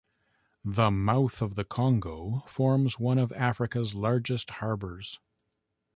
The 0.65 0.89
mouth 0.89 1.43
of 1.43 1.53
the 1.53 1.63
Congo 1.63 2.39
forms 2.47 2.97
one 2.97 3.19
of 3.19 3.31
Africa's 3.33 3.93
largest 3.93 4.49
harbours. 4.49 5.19